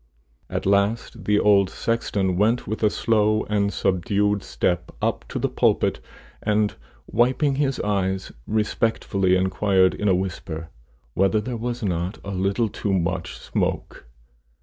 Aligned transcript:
At 0.49 0.65
last 0.65 1.25
the 1.25 1.39
old 1.39 1.69
sexton 1.69 2.35
went 2.35 2.65
with 2.65 2.81
a 2.81 2.89
slow 2.89 3.43
and 3.43 3.71
subdued 3.71 4.41
step 4.41 4.91
up 4.99 5.27
to 5.27 5.37
the 5.37 5.47
pulpit, 5.47 5.99
and, 6.41 6.73
wiping 7.05 7.57
his 7.57 7.79
eyes, 7.81 8.31
respectfully 8.47 9.35
inquired, 9.35 9.93
in 9.93 10.07
a 10.07 10.15
whisper, 10.15 10.71
whether 11.13 11.39
there 11.39 11.55
was 11.55 11.83
not 11.83 12.17
a 12.25 12.31
little 12.31 12.67
too 12.67 12.93
much 12.93 13.37
smoke. 13.37 14.07